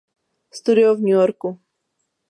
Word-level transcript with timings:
Studio 0.51 0.95
v 0.95 0.99
New 1.01 1.13
Yorku. 1.13 1.59